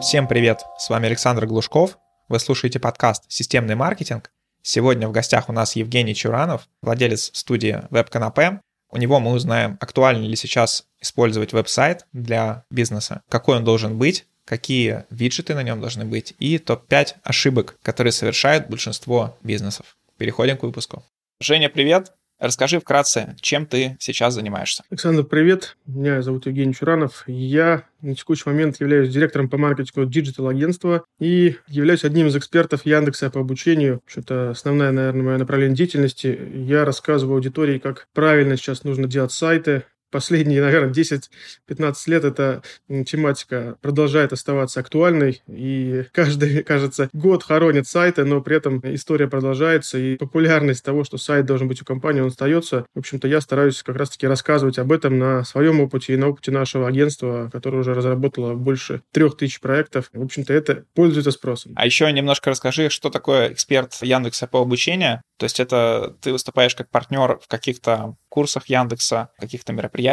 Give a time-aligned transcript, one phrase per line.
[0.00, 1.98] Всем привет, с вами Александр Глушков.
[2.28, 4.32] Вы слушаете подкаст «Системный маркетинг».
[4.62, 8.60] Сегодня в гостях у нас Евгений Чуранов, владелец студии WebCanapé.
[8.90, 14.26] У него мы узнаем, актуально ли сейчас использовать веб-сайт для бизнеса, какой он должен быть,
[14.44, 19.96] какие виджеты на нем должны быть и топ-5 ошибок, которые совершают большинство бизнесов.
[20.18, 21.04] Переходим к выпуску.
[21.40, 22.12] Женя, привет!
[22.38, 24.82] Расскажи вкратце, чем ты сейчас занимаешься.
[24.90, 25.76] Александр, привет.
[25.86, 27.24] Меня зовут Евгений Чуранов.
[27.26, 33.30] Я на текущий момент являюсь директором по маркетингу digital-агентства и являюсь одним из экспертов Яндекса
[33.30, 34.02] по обучению.
[34.14, 36.38] Это основное, наверное, мое направление деятельности.
[36.54, 42.62] Я рассказываю аудитории, как правильно сейчас нужно делать сайты, последние, наверное, 10-15 лет эта
[43.04, 49.98] тематика продолжает оставаться актуальной, и каждый, кажется, год хоронит сайты, но при этом история продолжается,
[49.98, 52.86] и популярность того, что сайт должен быть у компании, он остается.
[52.94, 56.52] В общем-то, я стараюсь как раз-таки рассказывать об этом на своем опыте и на опыте
[56.52, 60.10] нашего агентства, которое уже разработало больше трех тысяч проектов.
[60.12, 61.72] В общем-то, это пользуется спросом.
[61.74, 65.22] А еще немножко расскажи, что такое эксперт Яндекса по обучению.
[65.38, 70.03] То есть это ты выступаешь как партнер в каких-то курсах Яндекса, каких-то мероприятиях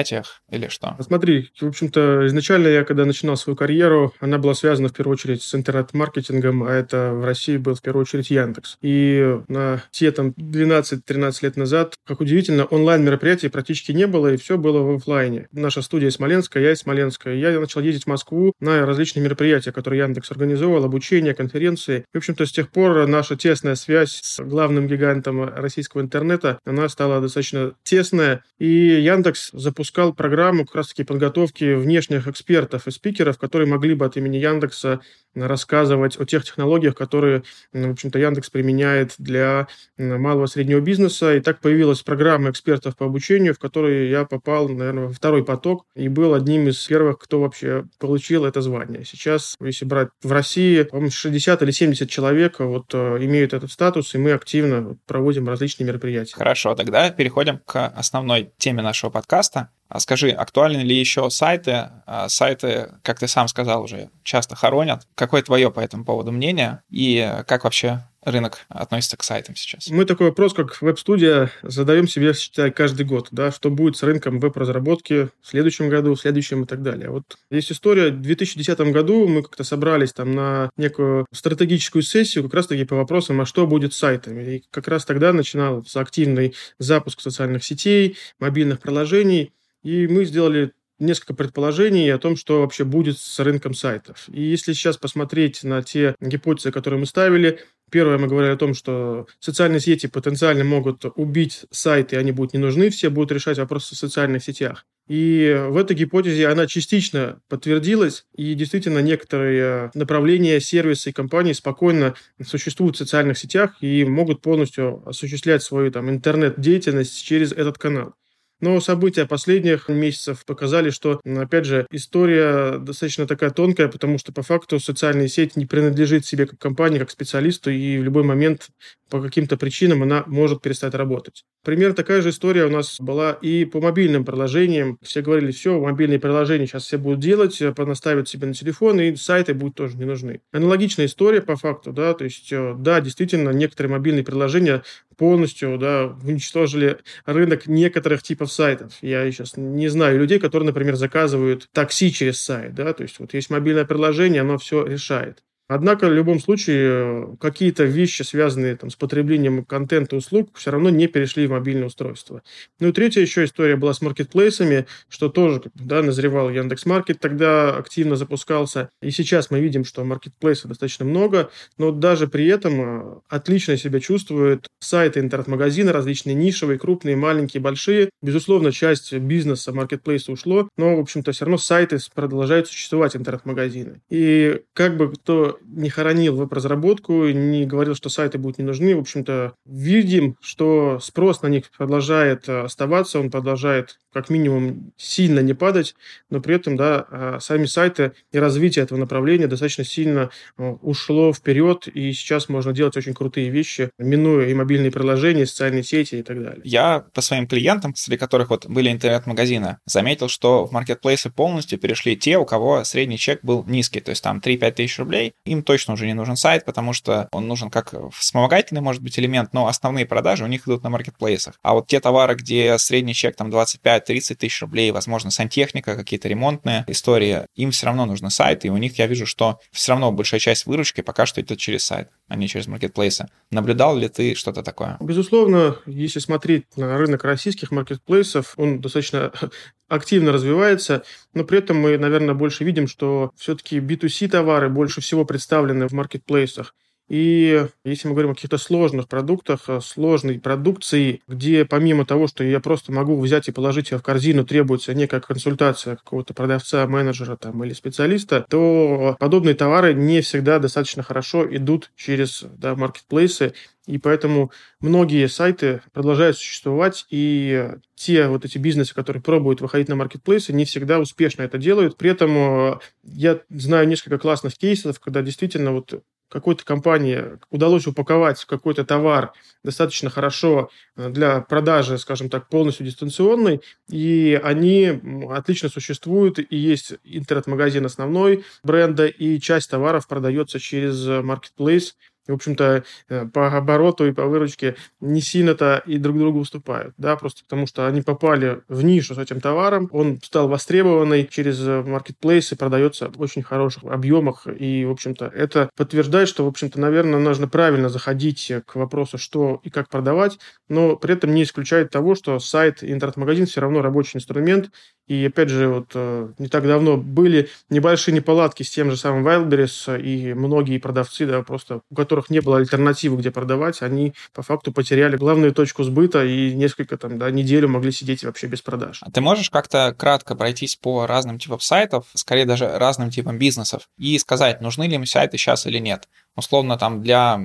[0.49, 0.95] или что?
[0.99, 5.41] Смотри, в общем-то, изначально я, когда начинал свою карьеру, она была связана в первую очередь
[5.41, 8.77] с интернет-маркетингом, а это в России был в первую очередь Яндекс.
[8.81, 14.57] И на те там 12-13 лет назад, как удивительно, онлайн-мероприятий практически не было, и все
[14.57, 15.47] было в офлайне.
[15.51, 17.33] Наша студия Смоленская, я из Смоленска.
[17.33, 22.05] Я начал ездить в Москву на различные мероприятия, которые Яндекс организовывал, обучение, конференции.
[22.13, 27.21] В общем-то, с тех пор наша тесная связь с главным гигантом российского интернета, она стала
[27.21, 28.43] достаточно интересное.
[28.59, 29.49] И Яндекс
[29.81, 34.99] запускал программу как раз-таки подготовки внешних экспертов и спикеров, которые могли бы от имени Яндекса
[35.33, 41.35] рассказывать о тех технологиях, которые, в общем-то, Яндекс применяет для малого и среднего бизнеса.
[41.35, 45.85] И так появилась программа экспертов по обучению, в которой я попал, наверное, во второй поток
[45.95, 49.03] и был одним из первых, кто вообще получил это звание.
[49.05, 54.13] Сейчас, если брать в России, по 60 или 70 человек вот э, имеют этот статус,
[54.13, 56.35] и мы активно проводим различные мероприятия.
[56.35, 59.60] Хорошо, тогда переходим к основной теме нашего подкаста.
[59.61, 59.69] А
[59.99, 61.89] скажи, актуальны ли еще сайты?
[62.05, 65.07] А сайты, как ты сам сказал уже, часто хоронят.
[65.15, 66.81] Какое твое по этому поводу мнение?
[66.89, 69.89] И как вообще рынок относится к сайтам сейчас?
[69.89, 74.39] Мы такой вопрос, как веб-студия, задаем себе, считай, каждый год, да, что будет с рынком
[74.39, 77.09] веб-разработки в следующем году, в следующем и так далее.
[77.09, 82.53] Вот есть история, в 2010 году мы как-то собрались там на некую стратегическую сессию как
[82.53, 84.57] раз-таки по вопросам, а что будет с сайтами.
[84.57, 89.51] И как раз тогда начинался активный запуск социальных сетей, мобильных приложений,
[89.83, 90.71] и мы сделали
[91.01, 94.25] несколько предположений о том, что вообще будет с рынком сайтов.
[94.31, 97.59] И если сейчас посмотреть на те гипотезы, которые мы ставили,
[97.89, 102.59] первое, мы говорили о том, что социальные сети потенциально могут убить сайты, они будут не
[102.59, 104.85] нужны, все будут решать вопросы в социальных сетях.
[105.07, 112.13] И в этой гипотезе она частично подтвердилась, и действительно некоторые направления, сервисы и компании спокойно
[112.45, 118.13] существуют в социальных сетях и могут полностью осуществлять свою там, интернет-деятельность через этот канал.
[118.61, 124.43] Но события последних месяцев показали, что, опять же, история достаточно такая тонкая, потому что по
[124.43, 128.69] факту социальная сеть не принадлежит себе как компании, как специалисту, и в любой момент
[129.09, 131.43] по каким-то причинам она может перестать работать.
[131.63, 134.97] Пример такая же история у нас была и по мобильным приложениям.
[135.01, 139.53] Все говорили, все, мобильные приложения сейчас все будут делать, понаставят себе на телефон, и сайты
[139.53, 140.41] будут тоже не нужны.
[140.53, 144.83] Аналогичная история по факту, да, то есть, э, да, действительно, некоторые мобильные приложения
[145.17, 148.93] полностью, да, уничтожили рынок некоторых типов сайтов.
[149.01, 153.33] Я сейчас не знаю людей, которые, например, заказывают такси через сайт, да, то есть вот
[153.33, 155.43] есть мобильное приложение, оно все решает.
[155.73, 161.07] Однако в любом случае какие-то вещи, связанные там, с потреблением контента услуг, все равно не
[161.07, 162.43] перешли в мобильное устройство.
[162.81, 167.73] Ну и третья еще история была с маркетплейсами, что тоже да, назревал Яндекс Маркет, тогда
[167.73, 168.89] активно запускался.
[169.01, 174.01] И сейчас мы видим, что маркетплейсов достаточно много, но даже при этом э, отлично себя
[174.01, 178.09] чувствуют сайты интернет-магазины, различные нишевые, крупные, маленькие, большие.
[178.21, 184.01] Безусловно, часть бизнеса маркетплейса ушло, но, в общем-то, все равно сайты продолжают существовать, интернет-магазины.
[184.09, 188.95] И как бы кто не хоронил веб-разработку, не говорил, что сайты будут не нужны.
[188.95, 195.39] В общем-то, видим, что спрос на них продолжает э, оставаться, он продолжает как минимум сильно
[195.39, 195.95] не падать,
[196.29, 201.33] но при этом, да, а, сами сайты и развитие этого направления достаточно сильно э, ушло
[201.33, 206.15] вперед, и сейчас можно делать очень крутые вещи, минуя и мобильные приложения, и социальные сети
[206.15, 206.61] и так далее.
[206.63, 212.17] Я по своим клиентам, среди которых вот были интернет-магазины, заметил, что в маркетплейсы полностью перешли
[212.17, 215.93] те, у кого средний чек был низкий, то есть там 3-5 тысяч рублей, им точно
[215.93, 220.05] уже не нужен сайт, потому что он нужен как вспомогательный, может быть, элемент, но основные
[220.05, 221.55] продажи у них идут на маркетплейсах.
[221.61, 226.85] А вот те товары, где средний чек там 25-30 тысяч рублей, возможно, сантехника, какие-то ремонтные
[226.87, 230.39] истории, им все равно нужен сайт, и у них я вижу, что все равно большая
[230.39, 233.27] часть выручки пока что идет через сайт, а не через маркетплейсы.
[233.51, 234.97] Наблюдал ли ты что-то такое?
[234.99, 239.31] Безусловно, если смотреть на рынок российских маркетплейсов, он достаточно
[239.91, 241.03] активно развивается,
[241.33, 245.91] но при этом мы, наверное, больше видим, что все-таки B2C товары больше всего представлены в
[245.91, 246.73] маркетплейсах.
[247.11, 252.61] И если мы говорим о каких-то сложных продуктах, сложной продукции, где помимо того, что я
[252.61, 257.61] просто могу взять и положить ее в корзину, требуется некая консультация какого-то продавца, менеджера там,
[257.65, 263.55] или специалиста, то подобные товары не всегда достаточно хорошо идут через да, маркетплейсы,
[263.87, 269.95] и поэтому многие сайты продолжают существовать, и те вот эти бизнесы, которые пробуют выходить на
[269.95, 271.97] маркетплейсы, не всегда успешно это делают.
[271.97, 278.43] При этом э, я знаю несколько классных кейсов, когда действительно вот какой-то компании удалось упаковать
[278.45, 279.33] какой-то товар
[279.63, 284.99] достаточно хорошо э, для продажи, скажем так, полностью дистанционной, и они
[285.29, 291.95] отлично существуют, и есть интернет-магазин основной бренда, и часть товаров продается через маркетплейс,
[292.27, 297.15] в общем-то, э, по обороту и по выручке не сильно-то и друг другу уступают, да,
[297.15, 302.55] просто потому что они попали в нишу с этим товаром, он стал востребованный через маркетплейсы,
[302.55, 307.47] продается в очень хороших объемах, и, в общем-то, это подтверждает, что, в общем-то, наверное, нужно
[307.47, 310.39] правильно заходить к вопросу, что и как продавать,
[310.69, 314.71] но при этом не исключает того, что сайт и интернет-магазин все равно рабочий инструмент,
[315.07, 319.27] и опять же, вот э, не так давно были небольшие неполадки с тем же самым
[319.27, 324.41] Wildberries, и многие продавцы, да, просто у которых не было альтернативы, где продавать, они по
[324.41, 328.99] факту потеряли главную точку сбыта и несколько там, да, неделю могли сидеть вообще без продаж.
[329.01, 333.87] А ты можешь как-то кратко пройтись по разным типам сайтов, скорее даже разным типам бизнесов,
[333.97, 336.09] и сказать, нужны ли им сайты сейчас или нет?
[336.35, 337.39] Условно там для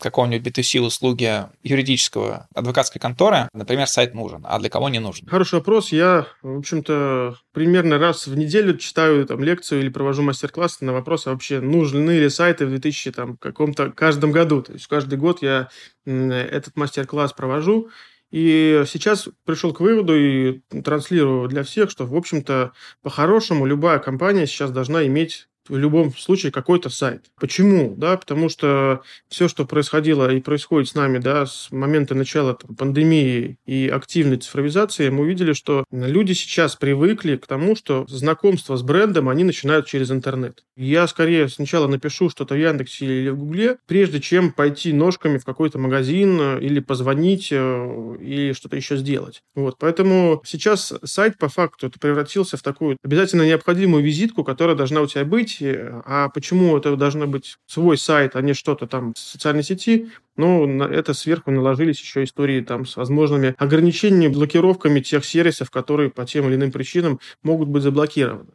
[0.00, 5.26] какого-нибудь B2C услуги юридического адвокатской конторы, например, сайт нужен, а для кого не нужен?
[5.28, 5.92] Хороший вопрос.
[5.92, 11.26] Я, в общем-то, примерно раз в неделю читаю там лекцию или провожу мастер-класс на вопрос,
[11.26, 14.62] а вообще нужны ли сайты в 2000 там каком-то каждом году.
[14.62, 15.68] То есть каждый год я
[16.04, 17.90] этот мастер-класс провожу.
[18.30, 22.72] И сейчас пришел к выводу и транслирую для всех, что, в общем-то,
[23.02, 27.24] по-хорошему любая компания сейчас должна иметь в любом случае какой-то сайт.
[27.38, 27.94] Почему?
[27.96, 32.74] Да, потому что все, что происходило и происходит с нами да, с момента начала там,
[32.76, 38.82] пандемии и активной цифровизации, мы увидели, что люди сейчас привыкли к тому, что знакомство с
[38.82, 40.64] брендом они начинают через интернет.
[40.76, 45.44] Я скорее сначала напишу что-то в Яндексе или в Гугле, прежде чем пойти ножками в
[45.44, 49.42] какой-то магазин э, или позвонить э, или что-то еще сделать.
[49.54, 55.06] Вот, поэтому сейчас сайт по факту превратился в такую обязательно необходимую визитку, которая должна у
[55.06, 55.78] тебя быть, сети.
[56.04, 60.10] А почему это должно быть свой сайт, а не что-то там в социальной сети?
[60.36, 66.10] Ну, на это сверху наложились еще истории там с возможными ограничениями, блокировками тех сервисов, которые
[66.10, 68.50] по тем или иным причинам могут быть заблокированы.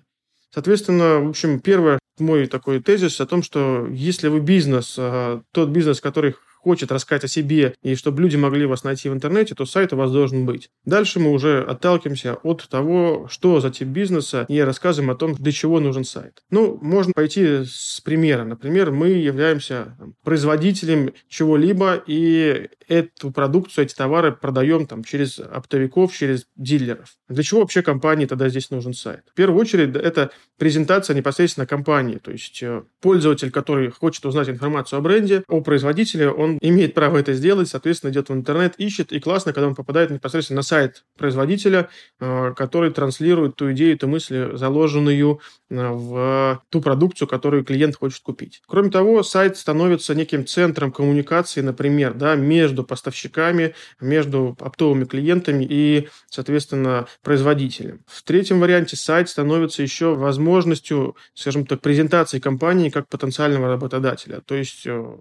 [0.53, 5.69] Соответственно, в общем, первое, мой такой тезис о том, что если вы бизнес, а, тот
[5.69, 9.65] бизнес, который хочет рассказать о себе и чтобы люди могли вас найти в интернете, то
[9.65, 10.69] сайт у вас должен быть.
[10.86, 15.51] Дальше мы уже отталкиваемся от того, что за тип бизнеса, и рассказываем о том, для
[15.51, 16.42] чего нужен сайт.
[16.50, 18.44] Ну, можно пойти с примера.
[18.44, 26.45] Например, мы являемся производителем чего-либо, и эту продукцию, эти товары продаем там, через оптовиков, через
[26.56, 27.15] дилеров.
[27.27, 29.21] Для чего вообще компании тогда здесь нужен сайт?
[29.31, 32.18] В первую очередь, это презентация непосредственно компании.
[32.18, 37.18] То есть э, пользователь, который хочет узнать информацию о бренде, о производителе, он имеет право
[37.18, 41.04] это сделать, соответственно, идет в интернет, ищет, и классно, когда он попадает непосредственно на сайт
[41.18, 41.89] производителя,
[42.19, 45.39] э, который транслирует ту идею, ту мысль, заложенную
[45.69, 48.61] э, в ту продукцию, которую клиент хочет купить.
[48.68, 56.09] Кроме того, сайт становится неким центром коммуникации, например, да, между поставщиками, между оптовыми клиентами и,
[56.30, 58.01] соответственно, производителем.
[58.07, 64.42] В третьем варианте сайт становится еще возможностью, скажем так, презентации компании как потенциального работодателя.
[64.45, 65.16] То есть э,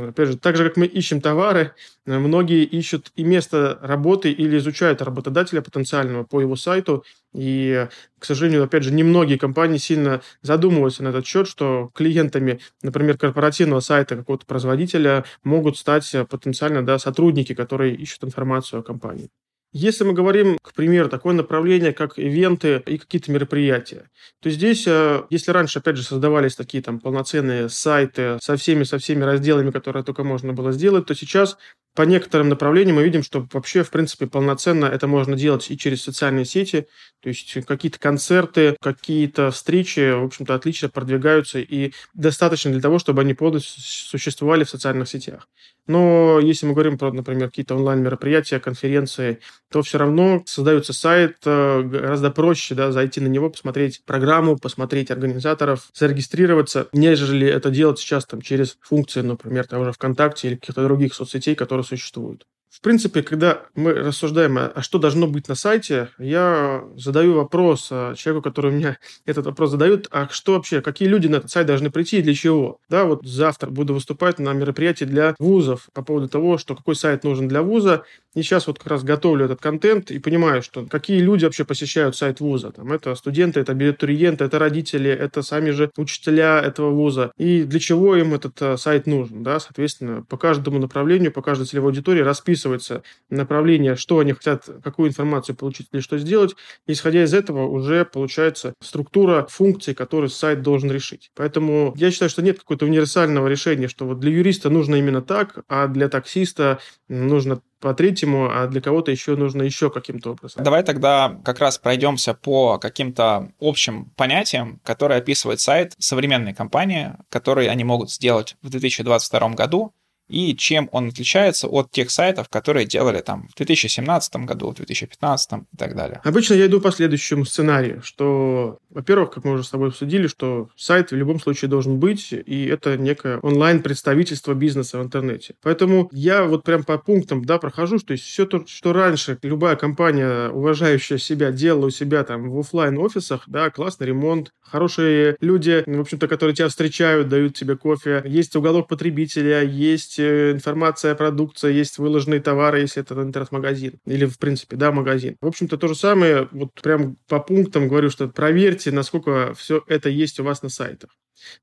[0.00, 1.72] Опять же, так же, как мы ищем товары,
[2.06, 7.04] э, многие ищут и место работы или изучают работодателя потенциального по его сайту.
[7.34, 7.88] И,
[8.18, 13.80] к сожалению, опять же, немногие компании сильно задумываются на этот счет, что клиентами, например, корпоративного
[13.80, 19.30] сайта какого-то производителя могут стать э, потенциально да, сотрудники, которые ищут информацию о компании.
[19.78, 24.08] Если мы говорим, к примеру, такое направление, как ивенты и какие-то мероприятия,
[24.40, 28.96] то здесь, э, если раньше, опять же, создавались такие там полноценные сайты со всеми, со
[28.96, 31.58] всеми разделами, которые только можно было сделать, то сейчас
[31.94, 36.02] по некоторым направлениям мы видим, что вообще, в принципе, полноценно это можно делать и через
[36.02, 36.86] социальные сети,
[37.20, 43.20] то есть какие-то концерты, какие-то встречи, в общем-то, отлично продвигаются и достаточно для того, чтобы
[43.20, 45.48] они полностью существовали в социальных сетях.
[45.86, 49.40] Но если мы говорим про, например, какие-то онлайн-мероприятия, конференции,
[49.70, 55.10] то все равно создается сайт, э, гораздо проще да, зайти на него, посмотреть программу, посмотреть
[55.10, 60.84] организаторов, зарегистрироваться, нежели это делать сейчас там, через функции, например, того же ВКонтакте или каких-то
[60.84, 62.46] других соцсетей, которые существуют.
[62.76, 68.14] В принципе, когда мы рассуждаем, а что должно быть на сайте, я задаю вопрос а,
[68.14, 71.90] человеку, который меня этот вопрос задают, а что вообще, какие люди на этот сайт должны
[71.90, 72.78] прийти и для чего?
[72.90, 77.24] Да, вот завтра буду выступать на мероприятии для вузов по поводу того, что какой сайт
[77.24, 78.04] нужен для вуза,
[78.34, 82.14] и сейчас вот как раз готовлю этот контент и понимаю, что какие люди вообще посещают
[82.14, 82.70] сайт вуза.
[82.70, 87.32] Там это студенты, это абитуриенты, это родители, это сами же учителя этого вуза.
[87.38, 91.66] И для чего им этот а, сайт нужен, да, соответственно, по каждому направлению, по каждой
[91.66, 96.54] целевой аудитории расписываю расписывается направление, что они хотят, какую информацию получить или что сделать.
[96.86, 101.30] Исходя из этого уже получается структура функций, которые сайт должен решить.
[101.34, 105.64] Поэтому я считаю, что нет какого-то универсального решения, что вот для юриста нужно именно так,
[105.68, 110.64] а для таксиста нужно по третьему, а для кого-то еще нужно еще каким-то образом.
[110.64, 117.70] Давай тогда как раз пройдемся по каким-то общим понятиям, которые описывает сайт современной компании, которые
[117.70, 119.92] они могут сделать в 2022 году,
[120.28, 125.52] и чем он отличается от тех сайтов, которые делали там в 2017 году, в 2015
[125.52, 126.20] и так далее.
[126.24, 130.68] Обычно я иду по следующему сценарию, что, во-первых, как мы уже с тобой обсудили, что
[130.76, 135.54] сайт в любом случае должен быть, и это некое онлайн-представительство бизнеса в интернете.
[135.62, 139.76] Поэтому я вот прям по пунктам, да, прохожу, что есть все то, что раньше любая
[139.76, 145.84] компания, уважающая себя, делала у себя там в офлайн офисах да, классный ремонт, хорошие люди,
[145.86, 151.12] в общем-то, которые тебя встречают, дают тебе кофе, есть уголок потребителя, есть есть э, информация
[151.12, 153.98] о продукции, есть выложенные товары, если это интернет-магазин.
[154.06, 155.36] Или, в принципе, да, магазин.
[155.40, 160.08] В общем-то, то же самое, вот прям по пунктам говорю, что проверьте, насколько все это
[160.08, 161.10] есть у вас на сайтах.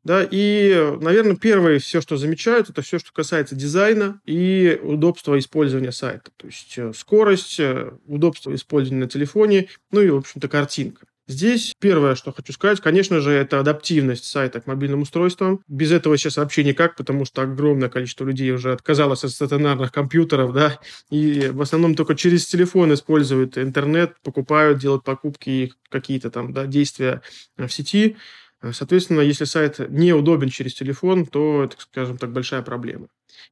[0.03, 5.91] Да, и, наверное, первое, все, что замечают, это все, что касается дизайна и удобства использования
[5.91, 6.31] сайта.
[6.37, 11.05] То есть э, скорость, э, удобство использования на телефоне, ну и, в общем-то, картинка.
[11.25, 15.61] Здесь первое, что хочу сказать, конечно же, это адаптивность сайта к мобильным устройствам.
[15.69, 20.53] Без этого сейчас вообще никак, потому что огромное количество людей уже отказалось от стационарных компьютеров,
[20.53, 26.51] да, и в основном только через телефон используют интернет, покупают, делают покупки и какие-то там
[26.51, 27.21] да, действия
[27.57, 28.17] в сети.
[28.71, 33.07] Соответственно, если сайт неудобен через телефон, то это, скажем так, большая проблема.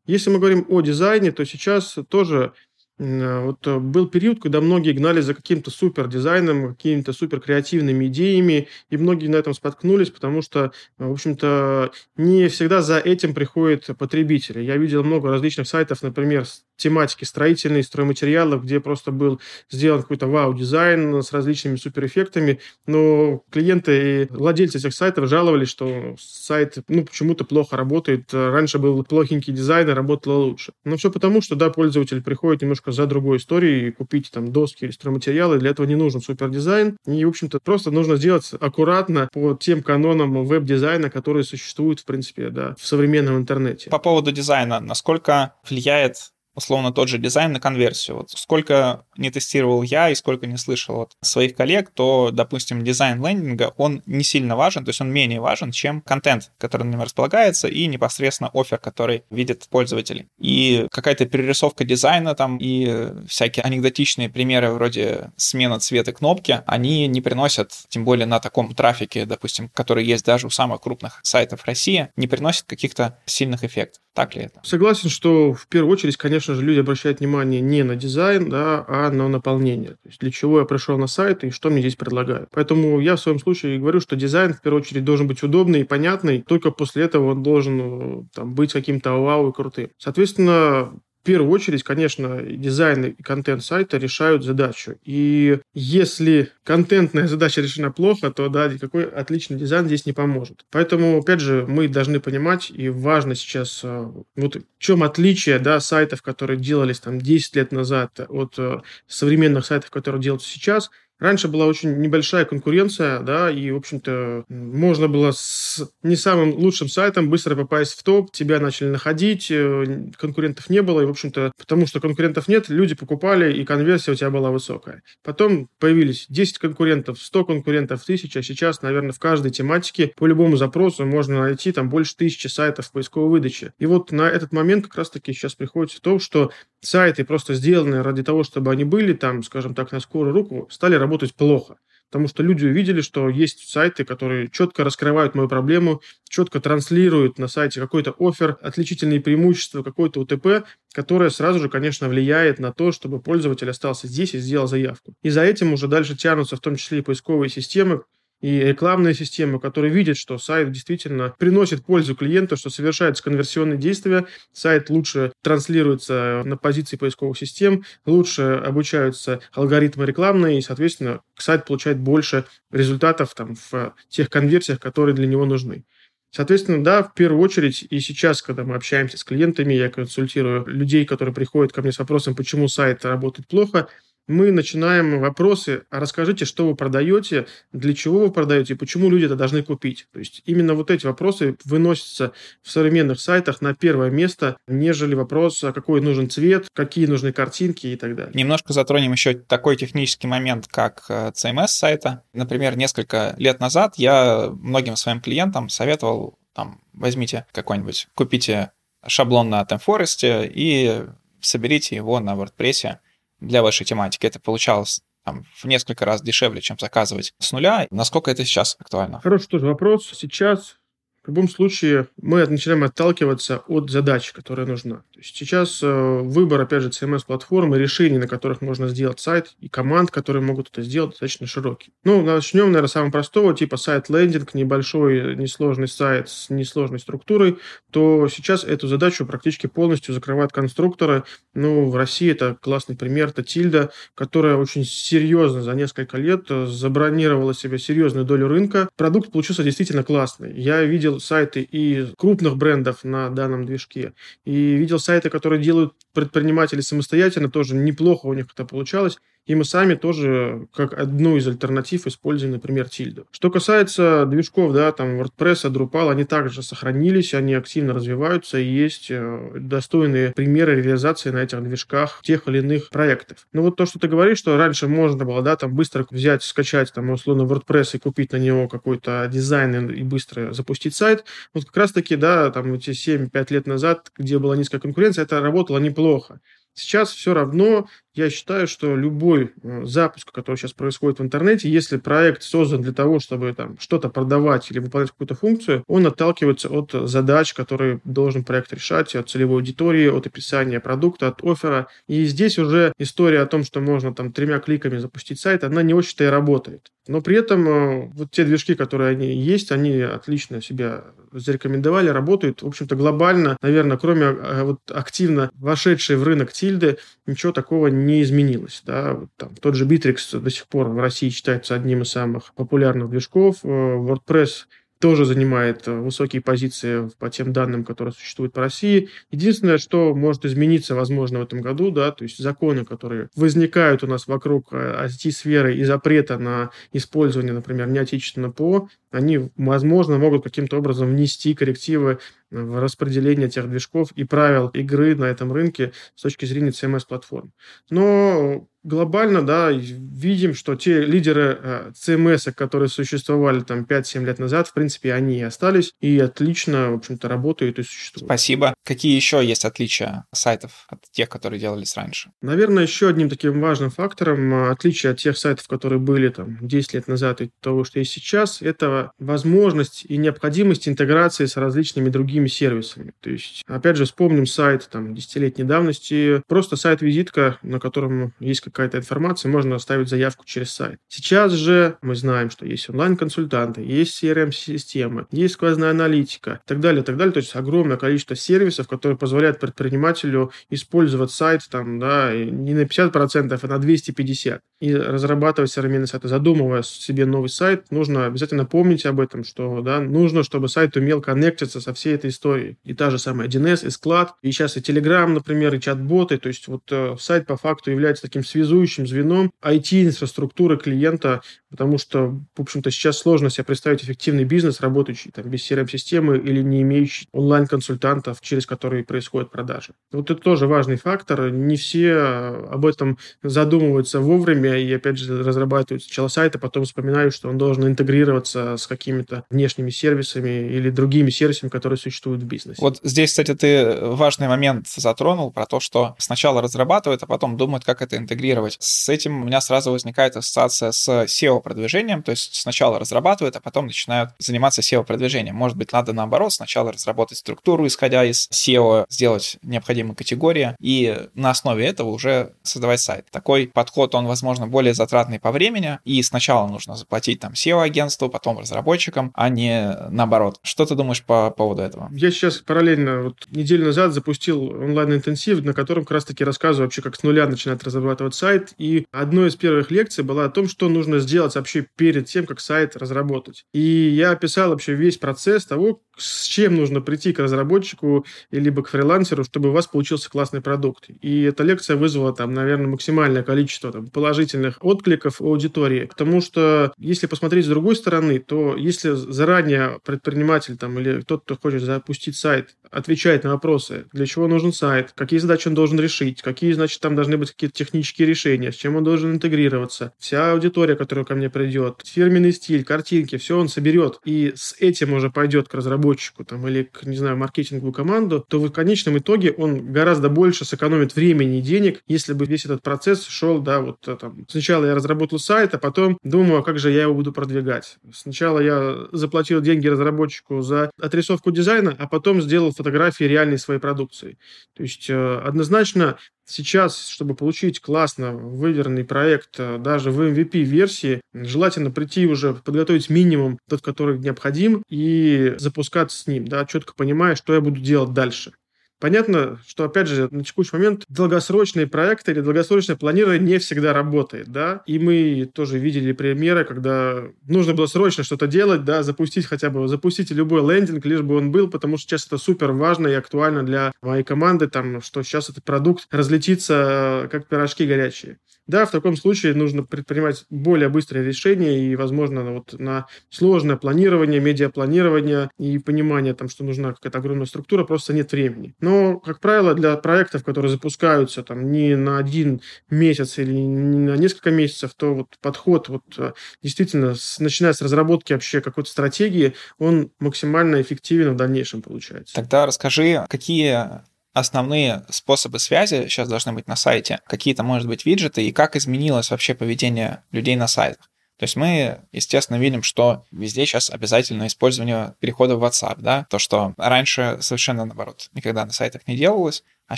[0.06, 2.54] Если мы говорим о дизайне, то сейчас тоже
[3.02, 8.68] вот э, был период, когда многие гнали за каким-то супер дизайном, какими-то супер креативными идеями,
[8.92, 13.90] и многие на этом споткнулись, потому что, э, в общем-то, не всегда за этим приходят
[13.98, 14.62] потребители.
[14.62, 19.42] Я видел много различных сайтов, например, с тематики строительной, стройматериалов, где просто был
[19.72, 26.78] сделан какой-то вау-дизайн с различными суперэффектами, но клиенты и владельцы этих сайтов жаловались, что сайт
[26.88, 28.32] ну, почему-то плохо работает.
[28.32, 30.74] Раньше был плохенький дизайн, и работало лучше.
[30.84, 34.92] Но все потому, что, да, пользователь приходит немножко за другой историей, купить там доски или
[34.92, 35.60] стройматериалы.
[35.60, 36.98] Для этого не нужен супердизайн.
[37.06, 42.50] И, в общем-то, просто нужно сделать аккуратно по тем канонам веб-дизайна, которые существуют, в принципе,
[42.50, 43.90] да, в современном интернете.
[43.90, 48.18] По поводу дизайна, насколько влияет условно тот же дизайн на конверсию.
[48.18, 53.26] Вот сколько не тестировал я и сколько не слышал от своих коллег, то, допустим, дизайн
[53.26, 57.02] лендинга, он не сильно важен, то есть он менее важен, чем контент, который на нем
[57.02, 60.28] располагается, и непосредственно оффер, который видит пользователь.
[60.40, 67.22] И какая-то перерисовка дизайна там и всякие анекдотичные примеры вроде смена цвета кнопки, они не
[67.22, 72.10] приносят, тем более на таком трафике, допустим, который есть даже у самых крупных сайтов России,
[72.16, 74.02] не приносят каких-то сильных эффектов.
[74.14, 74.60] Так ли это?
[74.64, 79.10] Согласен, что в первую очередь, конечно же, люди обращают внимание не на дизайн, да, а
[79.10, 79.92] на наполнение.
[79.92, 82.50] То есть для чего я пришел на сайт и что мне здесь предлагают.
[82.52, 85.86] Поэтому я в своем случае говорю, что дизайн в первую очередь должен быть удобный и
[85.86, 86.42] понятный.
[86.42, 89.90] Только после этого он должен э, там, быть каким-то вау и крутым.
[89.98, 94.96] Соответственно, в первую очередь, конечно, дизайн и контент сайта решают задачу.
[95.04, 100.66] И если контентная задача решена плохо, то да, никакой отличный дизайн здесь не поможет.
[100.72, 105.80] Поэтому, опять же, мы должны понимать, и важно сейчас, э, вот в чем отличие да,
[105.80, 110.90] сайтов, которые делались там 10 лет назад от э, современных сайтов, которые делаются сейчас–
[111.22, 116.90] Раньше была очень небольшая конкуренция, да, и, в общем-то, можно было с не самым лучшим
[116.90, 121.52] сайтом быстро попасть в топ, тебя начали находить, э, конкурентов не было, и, в общем-то,
[121.60, 125.04] потому что конкурентов нет, люди покупали, и конверсия у тебя была высокая.
[125.24, 130.58] Потом появились 10 конкурентов, 100 конкурентов, 1000, а сейчас, наверное, в каждой тематике по любому
[130.58, 133.74] запросу можно найти там больше тысячи сайтов в поисковой выдаче.
[133.78, 136.50] И вот на этот момент как раз-таки сейчас приходится то, что
[136.82, 140.96] сайты, просто сделанные ради того, чтобы они были там, скажем так, на скорую руку, стали
[140.96, 141.78] работать плохо.
[142.12, 147.48] Потому что люди увидели, что есть сайты, которые четко раскрывают мою проблему, четко транслируют на
[147.48, 153.22] сайте какой-то офер, отличительные преимущества, какой-то УТП, которое сразу же, конечно, влияет на то, чтобы
[153.22, 155.14] пользователь остался здесь и сделал заявку.
[155.24, 158.02] И за этим уже дальше тянутся в том числе и поисковые системы,
[158.42, 164.26] и рекламные системы, которые видят, что сайт действительно приносит пользу клиенту, что совершаются конверсионные действия,
[164.52, 172.00] сайт лучше транслируется на позиции поисковых систем, лучше обучаются алгоритмы рекламные, и, соответственно, сайт получает
[172.00, 175.86] больше результатов там, в тех конверсиях, которые для него нужны.
[176.34, 181.06] Соответственно, да, в первую очередь, и сейчас, когда мы общаемся с клиентами, я консультирую людей,
[181.06, 183.88] которые приходят ко мне с вопросом, почему сайт работает плохо–
[184.28, 189.26] мы начинаем вопросы, а расскажите, что вы продаете, для чего вы продаете и почему люди
[189.26, 190.08] это должны купить.
[190.14, 195.64] То есть именно вот эти вопросы выносятся в современных сайтах на первое место, нежели вопрос,
[195.64, 198.34] а какой нужен цвет, какие нужны картинки и так далее.
[198.34, 202.24] Немножко затронем еще такой технический момент, как CMS э, сайта.
[202.34, 208.72] Например, несколько лет назад я многим своим клиентам советовал, там, возьмите какой-нибудь, купите
[209.08, 211.06] шаблон на ThemeForest и
[211.40, 212.98] соберите его на WordPress
[213.42, 214.26] для вашей тематики.
[214.26, 217.88] Это получалось там, в несколько раз дешевле, чем заказывать с нуля.
[217.92, 219.20] Насколько это сейчас актуально?
[219.22, 220.10] Хороший тоже вопрос.
[220.14, 220.78] Сейчас
[221.24, 224.98] в любом случае мы начинаем отталкиваться от задачи, которая нужна.
[225.14, 229.70] То есть сейчас э, выбор, опять же, CMS-платформы, решений, на которых можно сделать сайт, и
[229.70, 231.94] команд, которые могут это сделать, достаточно широкий.
[232.04, 237.60] Ну, начнем, наверное, с самого простого, типа сайт-лендинг, небольшой, несложный сайт с несложной структурой,
[237.92, 241.24] то сейчас эту задачу практически полностью закрывают конструкторы.
[241.54, 247.54] Ну, в России это классный пример, это Тильда, которая очень серьезно за несколько лет забронировала
[247.54, 248.90] себе серьезную долю рынка.
[248.98, 250.60] Продукт получился действительно классный.
[250.60, 254.14] Я видел видел сайты и крупных брендов на данном движке,
[254.46, 259.20] и видел сайты, которые делают предприниматели самостоятельно, тоже неплохо у них это получалось.
[259.48, 263.26] И мы сами тоже как одну из альтернатив используем, например, тильду.
[263.32, 269.08] Что касается движков, да, там WordPress, Drupal, они также сохранились, они активно развиваются, и есть
[269.10, 273.48] э, достойные примеры реализации на этих движках тех или иных проектов.
[273.52, 276.94] Ну вот то, что ты говоришь, что раньше можно было, да, там быстро взять, скачать,
[276.94, 281.78] там, условно, WordPress и купить на него какой-то дизайн и быстро запустить сайт, вот как
[281.78, 286.40] раз-таки, да, там эти 7-5 лет назад, где была низкая конкуренция, это работало неплохо.
[286.74, 291.96] Сейчас все равно я считаю, что любой э, запуск, который сейчас происходит в интернете, если
[291.96, 296.92] проект создан для того, чтобы там что-то продавать или выполнять какую-то функцию, он отталкивается от
[296.92, 301.88] задач, которые должен проект решать, от целевой аудитории, от описания продукта, от оффера.
[302.08, 305.94] И здесь уже история о том, что можно там тремя кликами запустить сайт, она не
[305.94, 306.92] очень-то и работает.
[307.08, 312.62] Но при этом э, вот те движки, которые они есть, они отлично себя зарекомендовали, работают.
[312.62, 318.22] В общем-то, глобально, наверное, кроме э, вот активно вошедшей в рынок тильды, ничего такого не
[318.22, 318.84] изменилось.
[318.86, 319.16] Да?
[319.16, 323.10] Вот там, тот же Bittrex до сих пор в России считается одним из самых популярных
[323.10, 323.58] движков.
[323.64, 324.68] Э, WordPress
[325.00, 329.10] тоже занимает э, высокие позиции по тем данным, которые существуют по России.
[329.32, 334.08] Единственное, что может измениться, возможно, в этом году, да, то есть законы, которые возникают у
[334.08, 341.10] нас вокруг IT-сферы и запрета на использование, например, неотечественного ПО, они, возможно, могут каким-то образом
[341.10, 342.20] внести коррективы
[342.52, 347.52] в распределение тех движков и правил игры на этом рынке с точки зрения CMS-платформ.
[347.90, 354.68] Но глобально, да, видим, что те лидеры э, CMS, которые существовали там 5-7 лет назад,
[354.68, 358.28] в принципе, они и остались и отлично, в общем-то, работают и существуют.
[358.28, 358.74] Спасибо.
[358.84, 362.32] Какие еще есть отличия сайтов от тех, которые делались раньше?
[362.42, 366.94] Наверное, еще одним таким важным фактором э, отличия от тех сайтов, которые были там 10
[366.94, 372.41] лет назад и того, что есть сейчас, это возможность и необходимость интеграции с различными другими
[372.48, 373.14] сервисами.
[373.20, 378.98] То есть, опять же, вспомним сайт там десятилетней давности, просто сайт-визитка, на котором есть какая-то
[378.98, 381.00] информация, можно оставить заявку через сайт.
[381.08, 387.02] Сейчас же мы знаем, что есть онлайн-консультанты, есть CRM-системы, есть сквозная аналитика и так далее,
[387.02, 387.34] и так далее.
[387.34, 393.60] То есть огромное количество сервисов, которые позволяют предпринимателю использовать сайт там, да, не на 50%,
[393.62, 394.60] а на 250%.
[394.80, 400.00] И разрабатывать современный сайт, задумывая себе новый сайт, нужно обязательно помнить об этом, что да,
[400.00, 402.78] нужно, чтобы сайт умел коннектиться со всей этой истории.
[402.84, 406.38] И та же самая 1С, и склад, и сейчас и Telegram, например, и чат-боты.
[406.38, 412.42] То есть вот э, сайт по факту является таким связующим звеном IT-инфраструктуры клиента, потому что,
[412.56, 417.28] в общем-то, сейчас сложно себе представить эффективный бизнес, работающий там без CRM-системы или не имеющий
[417.32, 419.94] онлайн-консультантов, через которые происходят продажи.
[420.12, 421.52] Вот это тоже важный фактор.
[421.52, 427.34] Не все об этом задумываются вовремя и, опять же, разрабатывают сначала сайт, а потом вспоминают,
[427.34, 432.82] что он должен интегрироваться с какими-то внешними сервисами или другими сервисами, которые существуют в бизнесе.
[432.82, 437.84] Вот здесь, кстати, ты важный момент затронул про то, что сначала разрабатывают, а потом думают,
[437.84, 438.78] как это интегрировать.
[438.80, 443.88] С этим у меня сразу возникает ассоциация с SEO-продвижением, то есть сначала разрабатывают, а потом
[443.88, 445.56] начинают заниматься SEO-продвижением.
[445.56, 451.52] Может быть, надо наоборот, сначала разработать структуру, исходя из SEO, сделать необходимые категории, и на
[451.52, 453.28] основе этого уже создавать сайт.
[453.32, 458.60] Такой подход, он, возможно, более затратный по времени, и сначала нужно заплатить там SEO-агентству, потом
[458.60, 460.60] разработчикам, а не наоборот.
[460.64, 462.01] Что ты думаешь по поводу этого?
[462.12, 467.16] Я сейчас параллельно, вот неделю назад запустил онлайн-интенсив, на котором как раз-таки рассказываю вообще, как
[467.16, 471.20] с нуля начинать разрабатывать сайт, и одной из первых лекций была о том, что нужно
[471.20, 473.66] сделать вообще перед тем, как сайт разработать.
[473.74, 478.90] И я описал вообще весь процесс того, с чем нужно прийти к разработчику либо к
[478.90, 481.10] фрилансеру, чтобы у вас получился классный продукт.
[481.22, 486.06] И эта лекция вызвала там, наверное, максимальное количество там, положительных откликов у аудитории.
[486.06, 491.58] Потому что если посмотреть с другой стороны, то если заранее предприниматель там, или тот, кто
[491.58, 496.42] хочет запустить сайт, отвечает на вопросы, для чего нужен сайт, какие задачи он должен решить,
[496.42, 500.96] какие, значит, там должны быть какие-то технические решения, с чем он должен интегрироваться, вся аудитория,
[500.96, 505.68] которая ко мне придет, фирменный стиль, картинки, все он соберет, и с этим уже пойдет
[505.68, 510.30] к разработчику там, или к, не знаю, маркетинговую команду, то в конечном итоге он гораздо
[510.30, 514.46] больше сэкономит времени и денег, если бы весь этот процесс шел, да, вот э, там,
[514.50, 517.98] сначала я разработал сайт, а потом думаю, а как же я его буду продвигать.
[518.14, 524.38] Сначала я заплатил деньги разработчику за отрисовку дизайна, а потом сделал фотографии реальной своей продукции.
[524.76, 526.18] То есть э, однозначно
[526.52, 533.58] Сейчас, чтобы получить классно выверенный проект э, даже в MVP-версии, желательно прийти уже, подготовить минимум
[533.70, 538.52] тот, который необходим, и запускаться с ним, да, четко понимая, что я буду делать дальше.
[539.02, 544.50] Понятно, что, опять же, на текущий момент долгосрочные проекты или долгосрочное планирование не всегда работает,
[544.50, 549.72] да, и мы тоже видели примеры, когда нужно было срочно что-то делать, да, запустить хотя
[549.72, 553.14] бы, запустить любой лендинг, лишь бы он был, потому что сейчас это супер важно и
[553.14, 558.38] актуально для моей команды, там, что сейчас этот продукт разлетится как пирожки горячие.
[558.68, 564.40] Да, в таком случае нужно предпринимать более быстрые решения и, возможно, вот на сложное планирование,
[564.40, 568.74] медиапланирование и понимание, там, что нужна какая-то огромная структура, просто нет времени.
[568.80, 574.16] Но, как правило, для проектов, которые запускаются там не на один месяц или не на
[574.16, 579.56] несколько месяцев, то вот подход вот э, действительно, с, начиная с разработки вообще какой-то стратегии,
[579.78, 582.34] он максимально эффективен в дальнейшем получается.
[582.34, 584.02] Тогда расскажи, какие
[584.34, 589.32] основные способы связи сейчас должны быть на сайте, какие-то, может быть, виджеты, и как изменилось
[589.32, 591.10] вообще поведение людей на сайтах.
[591.42, 596.38] То есть мы, естественно, видим, что везде сейчас обязательно использование перехода в WhatsApp, да, то,
[596.38, 599.98] что раньше совершенно наоборот никогда на сайтах не делалось, а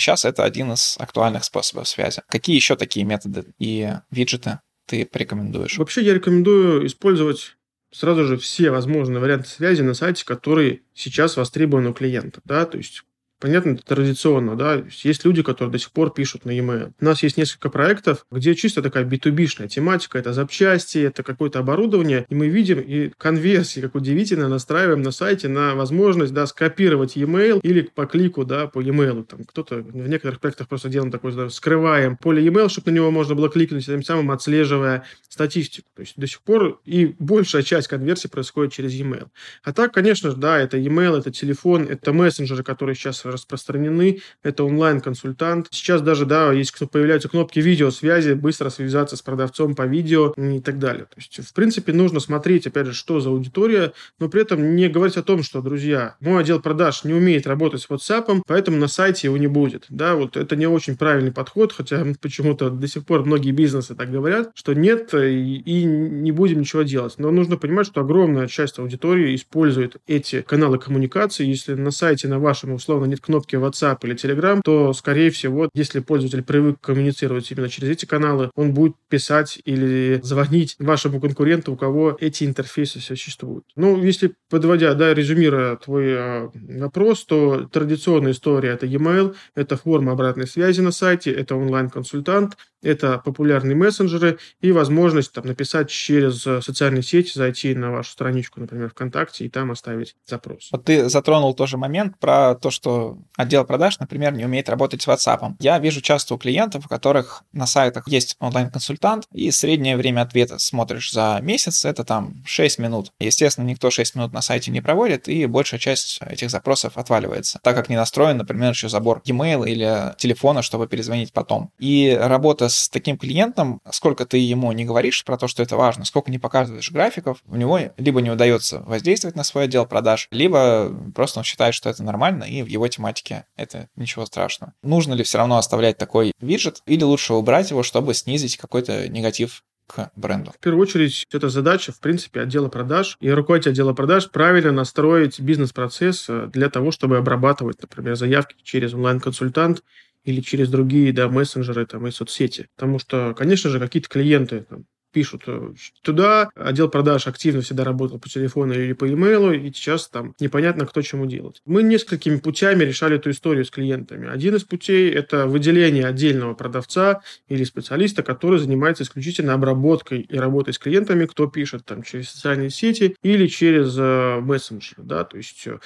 [0.00, 2.22] сейчас это один из актуальных способов связи.
[2.28, 5.76] Какие еще такие методы и виджеты ты порекомендуешь?
[5.76, 7.58] Вообще я рекомендую использовать
[7.92, 12.40] сразу же все возможные варианты связи на сайте, которые сейчас востребованы у клиента.
[12.46, 12.64] Да?
[12.64, 13.02] То есть
[13.44, 14.82] Понятно, это традиционно, да.
[15.02, 16.92] Есть люди, которые до сих пор пишут на e-mail.
[16.98, 20.18] У нас есть несколько проектов, где чисто такая B2B-шная тематика.
[20.18, 22.24] Это запчасти, это какое-то оборудование.
[22.30, 27.60] И мы видим и конверсии, как удивительно, настраиваем на сайте на возможность, да, скопировать e-mail
[27.62, 29.24] или по клику, да, по e-mail.
[29.24, 33.10] Там кто-то в некоторых проектах просто делаем такой, да, скрываем поле e-mail, чтобы на него
[33.10, 35.88] можно было кликнуть, тем самым отслеживая статистику.
[35.94, 39.26] То есть до сих пор и большая часть конверсий происходит через e-mail.
[39.62, 44.20] А так, конечно, да, это e-mail, это телефон, это мессенджеры, которые сейчас распространены.
[44.42, 45.68] Это онлайн-консультант.
[45.70, 50.78] Сейчас даже, да, есть появляются кнопки видеосвязи, быстро связаться с продавцом по видео и так
[50.78, 51.04] далее.
[51.04, 54.88] То есть, в принципе, нужно смотреть, опять же, что за аудитория, но при этом не
[54.88, 58.88] говорить о том, что, друзья, мой отдел продаж не умеет работать с WhatsApp, поэтому на
[58.88, 59.86] сайте его не будет.
[59.88, 64.10] Да, вот это не очень правильный подход, хотя почему-то до сих пор многие бизнесы так
[64.10, 67.14] говорят, что нет, и не будем ничего делать.
[67.18, 71.46] Но нужно понимать, что огромная часть аудитории использует эти каналы коммуникации.
[71.46, 76.00] Если на сайте на вашем условно нет кнопки WhatsApp или Telegram, то, скорее всего, если
[76.00, 81.76] пользователь привык коммуницировать именно через эти каналы, он будет писать или звонить вашему конкуренту, у
[81.76, 83.64] кого эти интерфейсы существуют.
[83.76, 90.12] Ну, если подводя, да, резюмируя твой э, вопрос, то традиционная история это e-mail, это форма
[90.12, 97.02] обратной связи на сайте, это онлайн-консультант, это популярные мессенджеры и возможность там, написать через социальные
[97.02, 100.68] сети, зайти на вашу страничку, например, ВКонтакте, и там оставить запрос.
[100.70, 103.03] Вот ты затронул тоже момент про то, что
[103.36, 105.54] отдел продаж, например, не умеет работать с WhatsApp.
[105.60, 110.58] Я вижу часто у клиентов, у которых на сайтах есть онлайн-консультант, и среднее время ответа
[110.58, 113.12] смотришь за месяц, это там 6 минут.
[113.18, 117.74] Естественно, никто 6 минут на сайте не проводит, и большая часть этих запросов отваливается, так
[117.76, 121.70] как не настроен, например, еще забор e-mail или телефона, чтобы перезвонить потом.
[121.78, 126.04] И работа с таким клиентом, сколько ты ему не говоришь про то, что это важно,
[126.04, 130.92] сколько не показываешь графиков, у него либо не удается воздействовать на свой отдел продаж, либо
[131.14, 134.74] просто он считает, что это нормально, и в его тематике это ничего страшного.
[134.82, 139.62] Нужно ли все равно оставлять такой виджет, или лучше убрать его, чтобы снизить какой-то негатив
[139.86, 140.52] к бренду?
[140.52, 143.16] В первую очередь, это задача, в принципе, отдела продаж.
[143.20, 148.94] И руководитель отдела продаж правильно настроить бизнес-процесс э, для того, чтобы обрабатывать, например, заявки через
[148.94, 149.82] онлайн-консультант
[150.24, 152.68] или через другие да, мессенджеры там, и соцсети.
[152.76, 155.72] Потому что, конечно же, какие-то клиенты там, пишут э,
[156.02, 160.84] туда, отдел продаж активно всегда работал по телефону или по имейлу, и сейчас там непонятно,
[160.86, 161.62] кто чему делать.
[161.64, 164.28] Мы несколькими путями решали эту историю с клиентами.
[164.28, 170.74] Один из путей– это выделение отдельного продавца или специалиста, который занимается исключительно обработкой и работой
[170.74, 175.04] с клиентами, кто пишет там через социальные сети или через э, мессенджеры.
[175.04, 175.24] Да?
[175.24, 175.78] То есть э,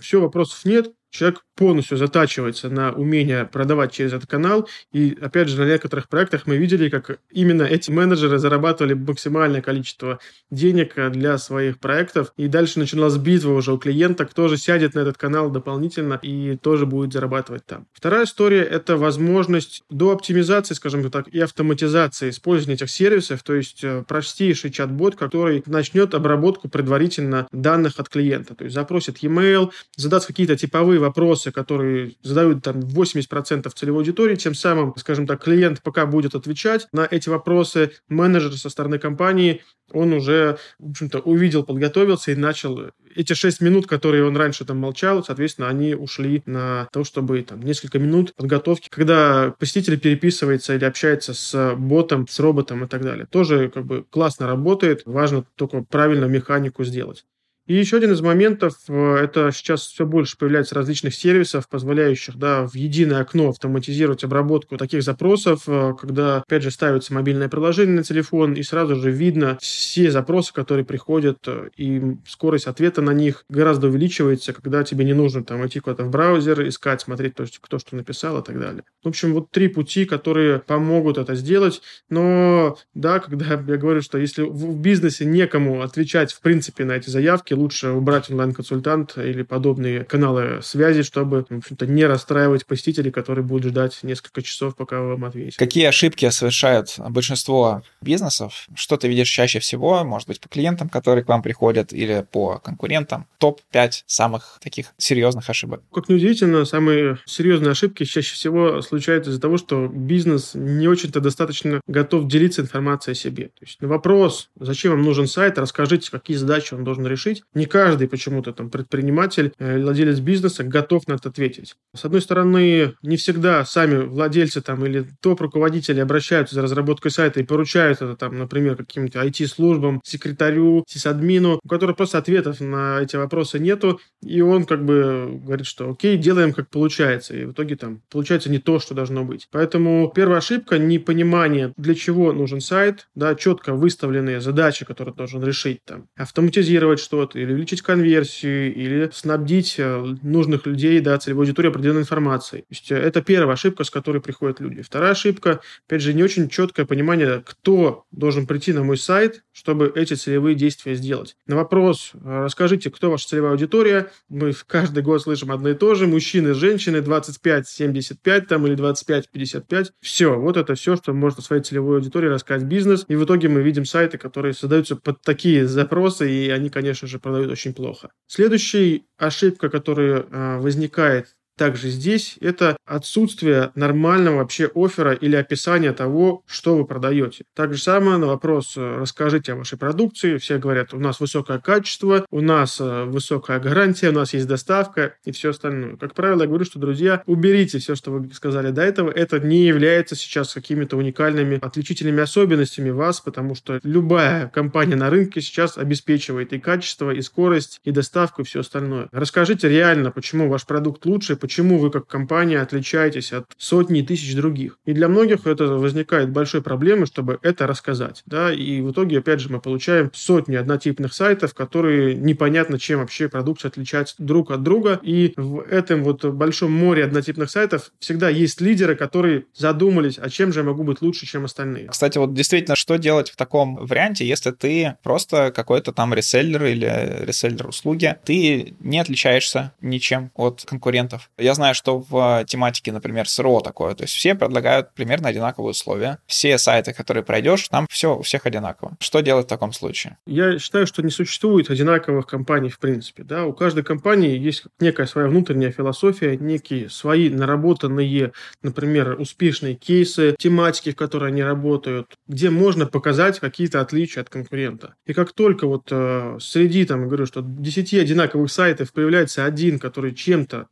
[0.00, 4.66] все, вопросов нет, человек полностью затачивается на умение продавать через этот канал.
[4.92, 10.18] И, опять же, на некоторых проектах мы видели, как именно эти менеджеры зарабатывали максимальное количество
[10.50, 12.32] денег для своих проектов.
[12.38, 16.56] И дальше начиналась битва уже у клиента, кто же сядет на этот канал дополнительно и
[16.56, 17.86] тоже будет зарабатывать там.
[17.92, 23.84] Вторая история– это возможность до оптимизации, скажем так, и автоматизации использования этих сервисов, то есть
[23.84, 28.54] э, простейший чат-бот, который начнет обработку предварительно данных от клиента.
[28.54, 34.54] То есть запросит e-mail, задаст какие-то типовые вопросы, которые задают там 80% целевой аудитории, тем
[34.54, 39.62] самым, скажем так, клиент пока будет отвечать на эти вопросы, менеджер со стороны компании,
[39.92, 44.78] он уже, в общем-то, увидел, подготовился и начал эти 6 минут, которые он раньше там
[44.78, 50.84] молчал, соответственно, они ушли на то, чтобы там несколько минут подготовки, когда посетитель переписывается или
[50.84, 53.26] общается с ботом, с роботом и так далее.
[53.30, 57.24] Тоже как бы классно работает, важно только правильно механику сделать.
[57.66, 62.66] И еще один из моментов, э, это сейчас все больше появляется различных сервисов, позволяющих да,
[62.66, 68.02] в единое окно автоматизировать обработку таких запросов, э, когда, опять же, ставится мобильное приложение на
[68.02, 73.44] телефон, и сразу же видно все запросы, которые приходят, э, и скорость ответа на них
[73.48, 77.78] гораздо увеличивается, когда тебе не нужно там идти куда-то в браузер, искать, смотреть, то, кто
[77.78, 78.82] что написал и так далее.
[79.04, 84.18] В общем, вот три пути, которые помогут это сделать, но да, когда я говорю, что
[84.18, 89.42] если в бизнесе некому отвечать в принципе на эти заявки, все-таки лучше убрать онлайн-консультант или
[89.42, 95.00] подобные каналы связи, чтобы, в общем-то, не расстраивать посетителей, которые будут ждать несколько часов, пока
[95.00, 95.58] вам ответят.
[95.58, 98.66] Какие ошибки совершают большинство бизнесов?
[98.74, 100.04] Что ты видишь чаще всего?
[100.04, 103.26] Может быть, по клиентам, которые к вам приходят, или по конкурентам?
[103.38, 105.82] Топ-5 самых таких серьезных ошибок.
[105.92, 111.80] Как неудивительно, самые серьезные ошибки чаще всего случаются из-за того, что бизнес не очень-то достаточно
[111.86, 113.44] готов делиться информацией о себе.
[113.46, 117.66] То есть на вопрос, зачем вам нужен сайт, расскажите, какие задачи он должен решить, не
[117.66, 121.74] каждый почему-то там предприниматель, э, владелец бизнеса готов на это ответить.
[121.94, 127.44] С одной стороны, не всегда сами владельцы там или топ-руководители обращаются за разработкой сайта и
[127.44, 133.58] поручают это там, например, каким-то IT-службам, секретарю, сисадмину, у которого просто ответов на эти вопросы
[133.58, 138.02] нету, и он как бы говорит, что окей, делаем как получается, и в итоге там
[138.10, 139.48] получается не то, что должно быть.
[139.50, 145.80] Поэтому первая ошибка– непонимание, для чего нужен сайт, да, четко выставленные задачи, которые должен решить,
[145.84, 152.02] там, автоматизировать что-то, или увеличить конверсию, или снабдить э, нужных людей, да, целевой аудитории определенной
[152.02, 152.62] информацией.
[152.62, 154.82] То есть э, это первая ошибка, с которой приходят люди.
[154.82, 159.92] Вторая ошибка, опять же, не очень четкое понимание, кто должен прийти на мой сайт, чтобы
[159.94, 161.36] эти целевые действия сделать.
[161.46, 165.94] На вопрос, э, расскажите, кто ваша целевая аудитория, мы каждый год слышим одно и то
[165.94, 169.92] же, мужчины, женщины, 25-75 там или 25-55.
[170.00, 173.04] Все, вот это все, что можно своей целевой аудитории рассказать бизнес.
[173.08, 177.18] И в итоге мы видим сайты, которые создаются под такие запросы, и они, конечно же,
[177.22, 178.10] продают очень плохо.
[178.26, 186.42] Следующая ошибка, которая э, возникает также здесь, это отсутствие нормального вообще оффера или описания того,
[186.46, 187.44] что вы продаете.
[187.54, 190.38] Так же самое на вопрос э, «расскажите о вашей продукции».
[190.38, 195.14] Все говорят, у нас высокое качество, у нас э, высокая гарантия, у нас есть доставка
[195.24, 195.96] и все остальное.
[195.96, 199.10] Как правило, я говорю, что, друзья, уберите все, что вы сказали до этого.
[199.10, 205.40] Это не является сейчас какими-то уникальными отличительными особенностями вас, потому что любая компания на рынке
[205.40, 209.08] сейчас обеспечивает и качество, и скорость, и доставку, и все остальное.
[209.12, 214.78] Расскажите реально, почему ваш продукт лучше, почему вы как компания отличаетесь от сотни тысяч других.
[214.86, 218.22] И для многих это возникает большой проблемой, чтобы это рассказать.
[218.26, 218.52] Да?
[218.52, 223.70] И в итоге, опять же, мы получаем сотни однотипных сайтов, которые непонятно, чем вообще продукция
[223.70, 225.00] отличается друг от друга.
[225.02, 230.52] И в этом вот большом море однотипных сайтов всегда есть лидеры, которые задумались, а чем
[230.52, 231.88] же я могу быть лучше, чем остальные.
[231.88, 237.24] Кстати, вот действительно, что делать в таком варианте, если ты просто какой-то там реселлер или
[237.24, 241.31] реселлер услуги, ты не отличаешься ничем от конкурентов.
[241.38, 246.18] Я знаю, что в тематике, например, СРО такое, то есть все предлагают примерно одинаковые условия.
[246.26, 248.96] Все сайты, которые пройдешь, там все у всех одинаково.
[249.00, 250.18] Что делать в таком случае?
[250.26, 253.22] Я считаю, что не существует одинаковых компаний в принципе.
[253.22, 253.44] Да?
[253.44, 260.92] У каждой компании есть некая своя внутренняя философия, некие свои наработанные, например, успешные кейсы, тематики,
[260.92, 264.94] в которой они работают, где можно показать какие-то отличия от конкурента.
[265.06, 270.14] И как только вот э, среди, там, говорю, что 10 одинаковых сайтов появляется один, который
[270.14, 270.66] чем-то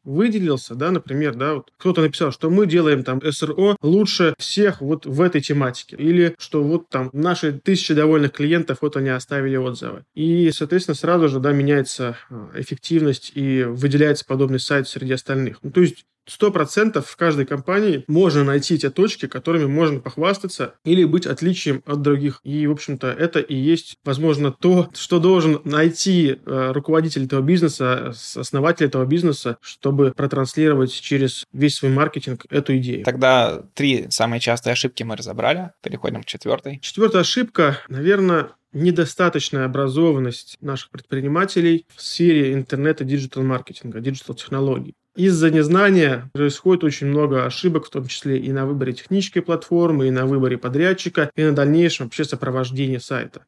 [0.51, 5.07] выделился, да, например, да, вот кто-то написал, что мы делаем там СРО лучше всех вот
[5.07, 5.97] в этой тематике.
[5.97, 10.05] Или что вот там наши тысячи довольных клиентов, вот они оставили отзывы.
[10.15, 15.59] И, соответственно, сразу же, да, меняется э, эффективность и выделяется подобный сайт среди остальных.
[15.63, 20.75] Ну, то есть сто процентов в каждой компании можно найти те точки, которыми можно похвастаться
[20.85, 22.41] или быть отличием от других.
[22.45, 28.13] И, в общем-то, это и есть, возможно, то, что должен найти э, руководитель этого бизнеса,
[28.37, 33.05] основатель этого бизнеса, чтобы протранслировать через весь свой маркетинг эту идею.
[33.05, 35.73] Тогда три самые частые ошибки мы разобрали.
[35.83, 36.79] Переходим к четвертой.
[36.81, 44.95] Четвертая ошибка, наверное, недостаточная образованность наших предпринимателей в сфере интернета, диджитал-маркетинга, диджитал-технологий.
[45.16, 50.11] Из-за незнания происходит очень много ошибок, в том числе и на выборе технической платформы, и
[50.11, 53.44] на выборе подрядчика, и на дальнейшем вообще сопровождении сайта.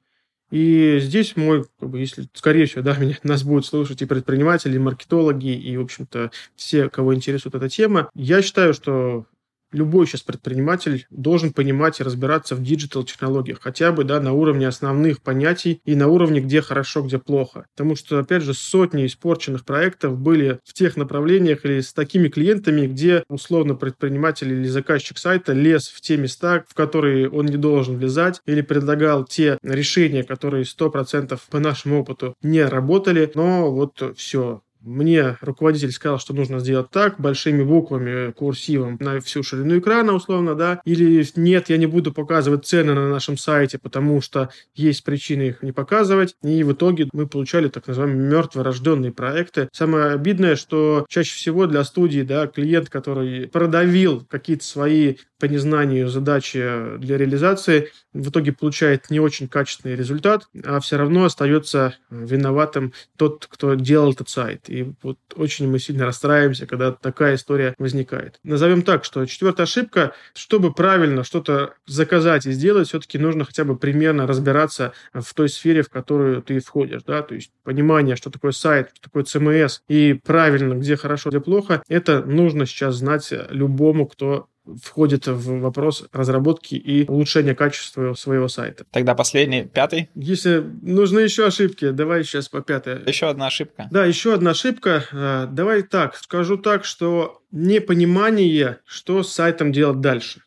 [0.50, 4.76] И здесь мой, как бы, если, скорее всего, да, меня, нас будут слушать и предприниматели,
[4.76, 9.26] и маркетологи, и, в общем-то, все, кого интересует эта тема, я считаю, что
[9.72, 15.22] любой сейчас предприниматель должен понимать и разбираться в диджитал-технологиях, хотя бы да, на уровне основных
[15.22, 17.66] понятий и на уровне, где хорошо, где плохо.
[17.74, 22.86] Потому что, опять же, сотни испорченных проектов были в тех направлениях или с такими клиентами,
[22.86, 27.96] где условно предприниматель или заказчик сайта лез в те места, в которые он не должен
[27.96, 34.62] влезать, или предлагал те решения, которые 100% по нашему опыту не работали, но вот все,
[34.82, 40.54] мне руководитель сказал, что нужно сделать так, большими буквами, курсивом на всю ширину экрана, условно,
[40.54, 45.48] да, или нет, я не буду показывать цены на нашем сайте, потому что есть причины
[45.48, 49.68] их не показывать, и в итоге мы получали так называемые мертворожденные проекты.
[49.72, 56.08] Самое обидное, что чаще всего для студии, да, клиент, который продавил какие-то свои по незнанию
[56.08, 62.92] задачи для реализации, в итоге получает не очень качественный результат, а все равно остается виноватым
[63.16, 64.68] тот, кто делал этот сайт.
[64.72, 68.40] И вот очень мы сильно расстраиваемся, когда такая история возникает.
[68.42, 73.76] Назовем так, что четвертая ошибка, чтобы правильно что-то заказать и сделать, все-таки нужно хотя бы
[73.76, 77.02] примерно разбираться в той сфере, в которую ты входишь.
[77.06, 77.20] Да?
[77.20, 81.82] То есть понимание, что такое сайт, что такое CMS и правильно, где хорошо, где плохо,
[81.88, 84.48] это нужно сейчас знать любому, кто
[84.80, 88.84] входит в вопрос разработки и улучшения качества своего сайта.
[88.90, 90.08] Тогда последний, пятый.
[90.14, 93.02] Если нужны еще ошибки, давай сейчас по пятой.
[93.06, 93.88] Еще одна ошибка.
[93.90, 95.04] Да, еще одна ошибка.
[95.12, 100.42] А, давай так, скажу так, что непонимание, что с сайтом делать дальше.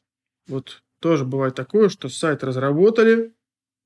[0.48, 3.34] Вот тоже бывает такое, что сайт разработали,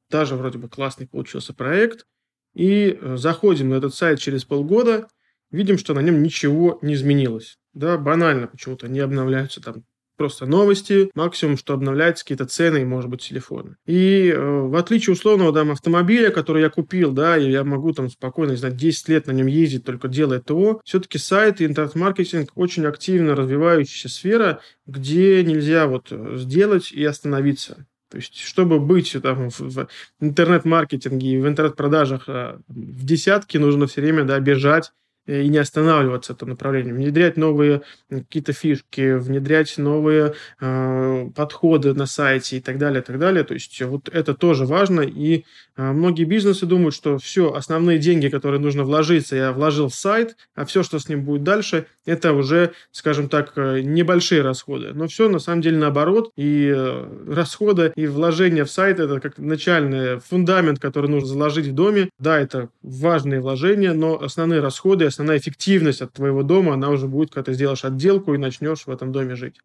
[0.09, 2.05] даже вроде бы классный получился проект,
[2.53, 5.07] и э, заходим на этот сайт через полгода,
[5.51, 7.57] видим, что на нем ничего не изменилось.
[7.73, 9.83] Да, банально почему-то не обновляются там
[10.19, 13.77] просто новости, максимум, что обновляются какие-то цены и, может быть, телефоны.
[13.85, 18.09] И э, в отличие условного там, автомобиля, который я купил, да, и я могу там
[18.09, 22.51] спокойно, не знаю, 10 лет на нем ездить, только делая ТО, все-таки сайт и интернет-маркетинг
[22.55, 27.87] очень активно развивающаяся сфера, где нельзя вот сделать и остановиться.
[28.11, 29.87] То есть, чтобы быть там, в
[30.19, 35.57] интернет-маркетинге и в интернет-продажах э, в десятке, нужно все время да, бежать Э, и не
[35.57, 42.61] останавливаться в этом направлении, внедрять новые какие-то фишки, внедрять новые э, подходы на сайте и
[42.61, 43.43] так далее, и так далее.
[43.43, 45.45] То есть вот это тоже важно, и
[45.79, 50.65] многие бизнесы думают, что все, основные деньги, которые нужно вложиться, я вложил в сайт, а
[50.65, 54.91] все, что с ним будет дальше, это уже, скажем так, э, небольшие расходы.
[54.93, 56.31] Но все на самом деле наоборот.
[56.35, 61.73] И э, расходы, и вложения в сайт– это как начальный фундамент, который нужно заложить в
[61.73, 62.09] доме.
[62.19, 67.31] Да, это важные вложения, но основные расходы, основная эффективность от твоего дома, она уже будет,
[67.31, 69.55] когда ты сделаешь отделку и начнешь в этом доме жить.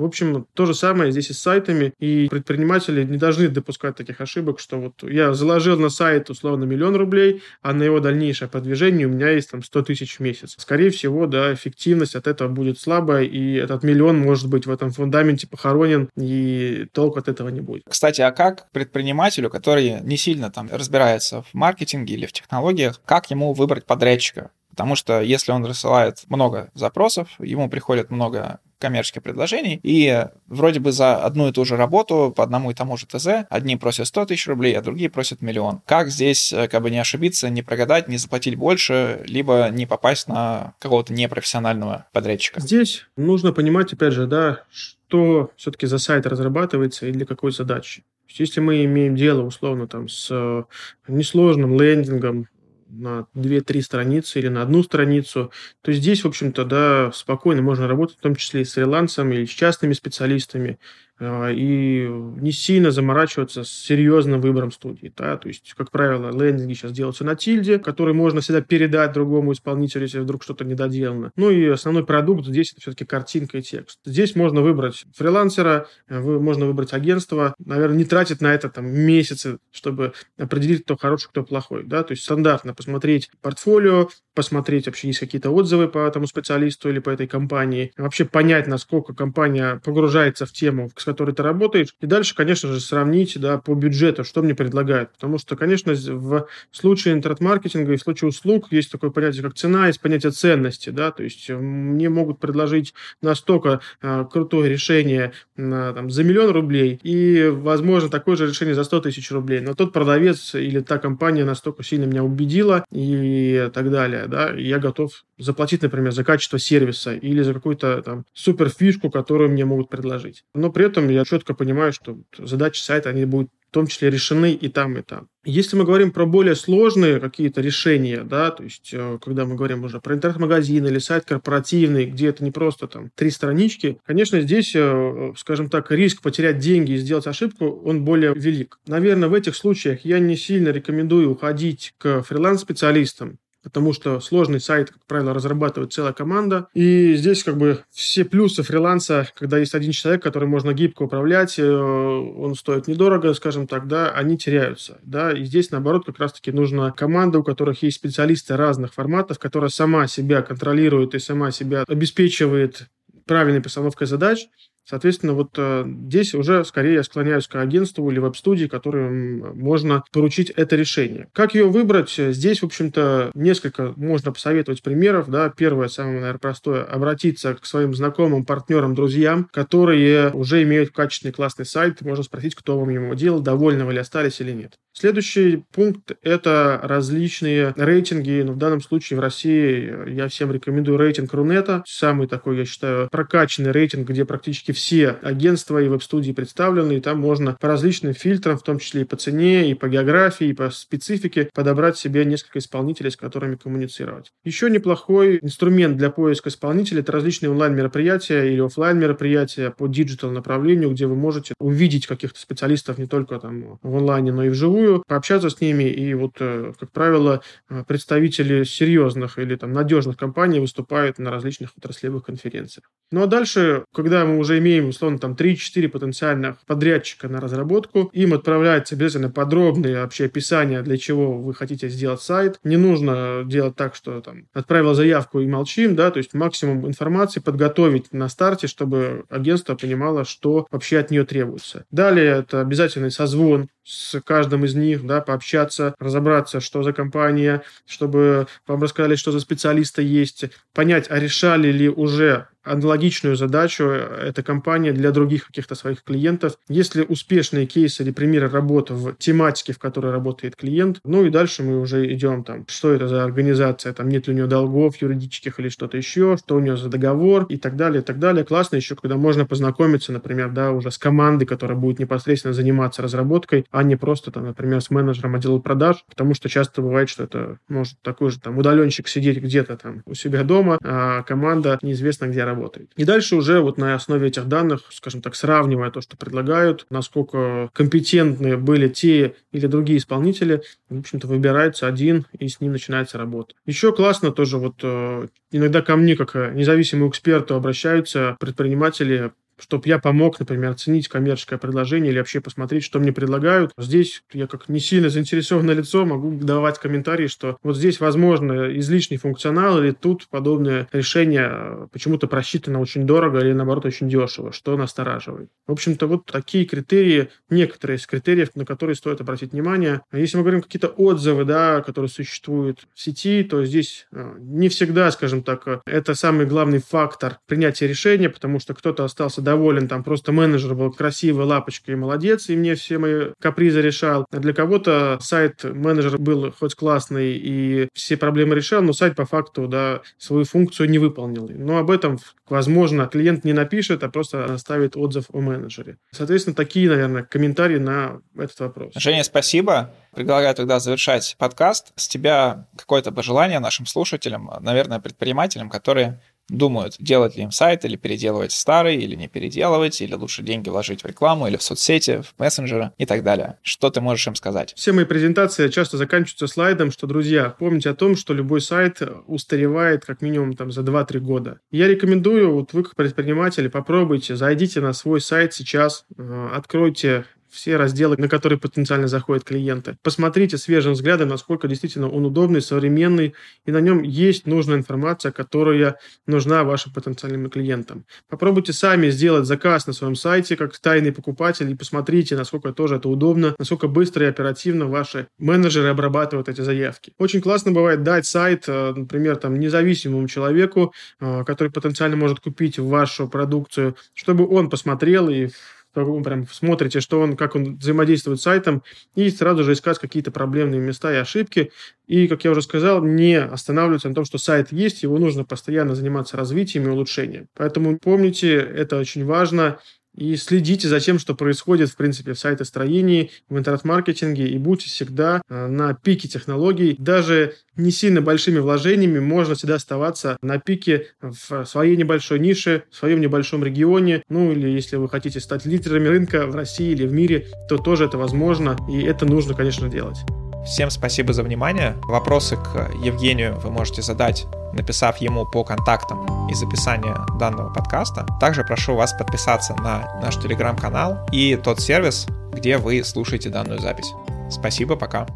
[0.00, 4.20] В общем, то же самое здесь и с сайтами, и предприниматели не должны допускать таких
[4.22, 9.06] ошибок, что вот я заложил на сайт условно миллион рублей, а на его дальнейшее продвижение
[9.06, 10.54] у меня есть там 100 тысяч в месяц.
[10.56, 14.90] Скорее всего, да, эффективность от этого будет слабая, и этот миллион может быть в этом
[14.90, 17.82] фундаменте похоронен, и толк от этого не будет.
[17.86, 23.30] Кстати, а как предпринимателю, который не сильно там разбирается в маркетинге или в технологиях, как
[23.30, 24.50] ему выбрать подрядчика?
[24.70, 30.92] Потому что если он рассылает много запросов, ему приходит много коммерческих предложений, и вроде бы
[30.92, 34.26] за одну и ту же работу по одному и тому же ТЗ одни просят 100
[34.26, 35.80] тысяч рублей, а другие просят миллион.
[35.86, 40.28] Как здесь э, как бы не ошибиться, не прогадать, не заплатить больше, либо не попасть
[40.28, 42.60] на какого-то непрофессионального подрядчика?
[42.60, 48.04] Здесь нужно понимать, опять же, да, что все-таки за сайт разрабатывается и для какой задачи.
[48.28, 50.62] Если мы имеем дело, условно, там, с э,
[51.08, 52.46] несложным лендингом,
[52.90, 58.18] на 2-3 страницы или на одну страницу, то здесь, в общем-то, да, спокойно можно работать,
[58.18, 60.78] в том числе и с фрилансом, или с частными специалистами.
[61.22, 65.12] А, и не сильно заморачиваться с серьезным выбором студии.
[65.14, 65.36] Да?
[65.36, 70.04] То есть, как правило, лендинги сейчас делаются на тильде, который можно всегда передать другому исполнителю,
[70.04, 71.30] если вдруг что-то не доделано.
[71.36, 73.98] Ну и основной продукт здесь это все-таки картинка и текст.
[74.06, 80.14] Здесь можно выбрать фрилансера, можно выбрать агентство, наверное, не тратить на это там месяцы, чтобы
[80.38, 81.84] определить, кто хороший, кто плохой.
[81.84, 82.02] Да?
[82.02, 87.10] То есть стандартно посмотреть портфолио, посмотреть вообще есть какие-то отзывы по этому специалисту или по
[87.10, 92.34] этой компании, вообще понять, насколько компания погружается в тему, с которой ты работаешь, и дальше,
[92.34, 95.12] конечно же, сравнить да, по бюджету, что мне предлагают.
[95.12, 99.88] Потому что, конечно, в случае интернет-маркетинга и в случае услуг есть такое понятие, как цена,
[99.88, 100.90] есть понятие ценности.
[100.90, 101.10] Да?
[101.10, 107.48] То есть мне могут предложить настолько э, крутое решение э, там, за миллион рублей и,
[107.48, 109.60] возможно, такое же решение за 100 тысяч рублей.
[109.60, 114.26] Но тот продавец или та компания настолько сильно меня убедила и так далее.
[114.28, 114.54] Да?
[114.56, 119.50] И я готов заплатить, например, за качество сервиса или за какую-то там супер фишку, которую
[119.50, 120.44] мне могут предложить.
[120.54, 124.52] Но при этом я четко понимаю, что задачи сайта, они будут в том числе решены
[124.52, 125.28] и там, и там.
[125.44, 129.84] Если мы говорим про более сложные какие-то решения, да, то есть э, когда мы говорим
[129.84, 134.72] уже про интернет-магазин или сайт корпоративный, где это не просто там три странички, конечно, здесь,
[134.74, 138.80] э, скажем так, риск потерять деньги и сделать ошибку, он более велик.
[138.88, 144.90] Наверное, в этих случаях я не сильно рекомендую уходить к фриланс-специалистам, потому что сложный сайт,
[144.90, 146.68] как правило, разрабатывает целая команда.
[146.74, 151.58] И здесь как бы все плюсы фриланса, когда есть один человек, который можно гибко управлять,
[151.58, 154.98] э, он стоит недорого, скажем так, да, они теряются.
[155.02, 155.32] Да?
[155.32, 160.06] И здесь, наоборот, как раз-таки нужна команда, у которых есть специалисты разных форматов, которая сама
[160.06, 162.88] себя контролирует и сама себя обеспечивает
[163.26, 164.48] правильной постановкой задач,
[164.90, 170.50] Соответственно, вот э, здесь уже скорее я склоняюсь к агентству или веб-студии, которым можно поручить
[170.50, 171.28] это решение.
[171.32, 172.10] Как ее выбрать?
[172.10, 175.28] Здесь, в общем-то, несколько можно посоветовать примеров.
[175.28, 175.48] Да.
[175.56, 181.66] Первое, самое, наверное, простое, обратиться к своим знакомым, партнерам, друзьям, которые уже имеют качественный классный
[181.66, 182.00] сайт.
[182.00, 184.72] Можно спросить, кто вам его делал, довольны вы ли остались или нет.
[184.92, 188.42] Следующий пункт– это различные рейтинги.
[188.44, 191.84] Ну, в данном случае в России я всем рекомендую рейтинг Рунета.
[191.86, 194.79] Самый такой, я считаю, прокачанный рейтинг, где практически все
[195.22, 199.16] агентства и веб-студии представлены, и там можно по различным фильтрам, в том числе и по
[199.16, 204.30] цене, и по географии, и по специфике, подобрать себе несколько исполнителей, с которыми коммуницировать.
[204.44, 210.90] Еще неплохой инструмент для поиска исполнителей– это различные онлайн-мероприятия или офлайн мероприятия по digital направлению,
[210.90, 215.02] где вы можете увидеть каких-то специалистов не только там в онлайне, но и вживую, вживую,
[215.06, 220.60] пообщаться с ними, и вот, э, как правило, э, представители серьезных или там надежных компаний
[220.60, 222.90] выступают на различных отраслевых конференциях.
[223.10, 228.34] Ну а дальше, когда мы уже имеем, условно, там 3-4 потенциальных подрядчика на разработку, им
[228.34, 232.60] отправляется обязательно подробное вообще описание, для чего вы хотите сделать сайт.
[232.62, 237.40] Не нужно делать так, что там отправил заявку и молчим, да, то есть максимум информации
[237.40, 241.84] подготовить на старте, чтобы агентство понимало, что вообще от нее требуется.
[241.90, 248.46] Далее это обязательный созвон с каждым из них, да, пообщаться, разобраться, что за компания, чтобы
[248.66, 250.44] вам рассказали, что за специалисты есть,
[250.74, 256.56] понять, а решали ли уже аналогичную задачу эта компания для других каких-то своих клиентов.
[256.68, 261.62] Если успешные кейсы или примеры работы в тематике, в которой работает клиент, ну и дальше
[261.62, 265.58] мы уже идем там, что это за организация, там нет ли у нее долгов юридических
[265.58, 268.44] или что-то еще, что у нее за договор и так далее, и так далее.
[268.44, 273.66] Классно еще, когда можно познакомиться, например, да, уже с командой, которая будет непосредственно заниматься разработкой,
[273.70, 277.58] а не просто там, например, с менеджером отдела продаж, потому что часто бывает, что это
[277.68, 282.44] может такой же там удаленщик сидеть где-то там у себя дома, а команда неизвестно где
[282.50, 282.90] работает.
[282.96, 287.70] И дальше уже вот на основе этих данных, скажем так, сравнивая то, что предлагают, насколько
[287.72, 293.54] компетентны были те или другие исполнители, в общем-то, выбирается один, и с ним начинается работа.
[293.66, 299.98] Еще классно тоже вот э, иногда ко мне, как независимому эксперту, обращаются предприниматели чтобы я
[299.98, 303.72] помог, например, оценить коммерческое предложение или вообще посмотреть, что мне предлагают.
[303.78, 309.16] Здесь я как не сильно заинтересованное лицо могу давать комментарии, что вот здесь возможно излишний
[309.16, 314.76] функционал или тут подобное решение э, почему-то просчитано очень дорого или наоборот очень дешево, что
[314.76, 315.50] настораживает.
[315.66, 320.02] В общем-то, вот такие критерии, некоторые из критериев, на которые стоит обратить внимание.
[320.12, 325.10] Если мы говорим какие-то отзывы, да, которые существуют в сети, то здесь э, не всегда,
[325.10, 330.04] скажем так, э, это самый главный фактор принятия решения, потому что кто-то остался доволен, там
[330.04, 334.24] просто менеджер был красивый, лапочка и молодец, и мне все мои капризы решал.
[334.30, 339.26] А для кого-то сайт менеджер был хоть классный и все проблемы решал, но сайт по
[339.26, 341.48] факту, да, свою функцию не выполнил.
[341.48, 345.96] Но об этом, возможно, клиент не напишет, а просто оставит отзыв о менеджере.
[346.12, 348.92] Соответственно, такие, наверное, комментарии на этот вопрос.
[348.94, 349.92] Женя, спасибо.
[350.14, 351.92] Предлагаю тогда завершать подкаст.
[351.96, 356.20] С тебя какое-то пожелание нашим слушателям, наверное, предпринимателям, которые
[356.50, 361.02] думают, делать ли им сайт или переделывать старый, или не переделывать, или лучше деньги вложить
[361.02, 363.58] в рекламу, или в соцсети, в мессенджеры и так далее.
[363.62, 364.74] Что ты можешь им сказать?
[364.76, 370.04] Все мои презентации часто заканчиваются слайдом, что, друзья, помните о том, что любой сайт устаревает
[370.04, 371.60] как минимум там за 2-3 года.
[371.70, 377.76] Я рекомендую, вот вы как предприниматели, попробуйте, зайдите на свой сайт сейчас, э, откройте все
[377.76, 379.96] разделы, на которые потенциально заходят клиенты.
[380.02, 383.34] Посмотрите свежим взглядом, насколько действительно он удобный, современный,
[383.66, 385.96] и на нем есть нужная информация, которая
[386.26, 388.04] нужна вашим потенциальным клиентам.
[388.28, 393.08] Попробуйте сами сделать заказ на своем сайте, как тайный покупатель, и посмотрите, насколько тоже это
[393.08, 397.12] удобно, насколько быстро и оперативно ваши менеджеры обрабатывают эти заявки.
[397.18, 402.78] Очень классно бывает дать сайт, э, например, там, независимому человеку, э, который потенциально может купить
[402.78, 405.48] вашу продукцию, чтобы он посмотрел и
[405.92, 408.82] прям смотрите, что он, как он взаимодействует с сайтом,
[409.14, 411.72] и сразу же искать какие-то проблемные места и ошибки.
[412.06, 415.94] И, как я уже сказал, не останавливаться на том, что сайт есть, его нужно постоянно
[415.94, 417.48] заниматься развитием и улучшением.
[417.54, 419.78] Поэтому помните, это очень важно
[420.20, 425.40] и следите за тем, что происходит, в принципе, в сайтостроении, в интернет-маркетинге, и будьте всегда
[425.48, 426.94] э, на пике технологий.
[426.98, 432.96] Даже не сильно большими вложениями можно всегда оставаться на пике в своей небольшой нише, в
[432.96, 434.22] своем небольшом регионе.
[434.28, 438.04] Ну, или если вы хотите стать лидерами рынка в России или в мире, то тоже
[438.04, 440.18] это возможно, и это нужно, конечно, делать.
[440.64, 441.96] Всем спасибо за внимание.
[442.02, 448.26] Вопросы к Евгению вы можете задать, написав ему по контактам из описания данного подкаста.
[448.40, 454.12] Также прошу вас подписаться на наш телеграм-канал и тот сервис, где вы слушаете данную запись.
[454.50, 455.26] Спасибо, пока.